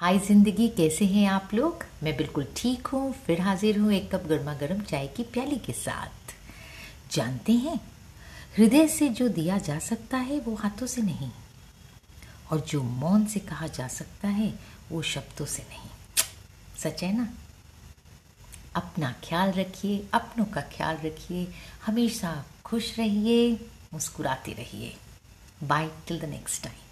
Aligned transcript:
हाय 0.00 0.18
ज़िंदगी, 0.18 0.68
कैसे 0.68 1.04
हैं 1.04 1.26
आप 1.28 1.54
लोग? 1.54 1.84
मैं 2.02 2.16
बिल्कुल 2.16 2.46
ठीक 2.56 2.86
हूँ। 2.86 3.12
फिर 3.26 3.40
हाजिर 3.40 3.78
हूँ 3.78 3.92
एक 3.92 4.10
कप 4.14 4.26
गर्मा 4.26 4.54
गर्म 4.54 4.80
चाय 4.80 5.06
की 5.06 5.22
प्याली 5.22 5.56
के 5.56 5.72
साथ। 5.72 6.34
जानते 7.12 7.52
हैं, 7.52 7.74
हृदय 8.56 8.86
से 8.88 9.08
जो 9.08 9.28
दिया 9.28 9.58
जा 9.58 9.78
सकता 9.78 10.18
है 10.18 10.38
वो 10.40 10.54
हाथों 10.54 10.86
से 10.86 11.02
नहीं। 11.02 11.30
और 12.52 12.60
जो 12.60 12.82
मौन 12.82 13.26
से 13.26 13.40
कहा 13.40 13.66
जा 13.66 13.88
सकता 13.88 14.28
है 14.28 14.52
वो 14.92 15.02
शब्दों 15.02 15.46
से 15.46 15.62
नहीं। 15.62 15.90
सच 16.82 17.02
है 17.02 17.16
ना? 17.16 17.28
अपना 18.76 19.14
ख्याल 19.24 19.52
रखिए, 19.52 20.04
अपनों 20.14 20.44
का 20.44 20.60
ख्याल 20.76 20.96
रखिए। 21.04 21.46
हमेशा 21.86 22.44
खुश 22.64 22.98
रहिए, 22.98 23.52
मुस्कुराते 23.94 24.52
रहिए। 24.52 24.94
Bye 25.64 25.90
till 26.08 26.20
the 26.20 26.24
next 26.24 26.62
time 26.64 26.87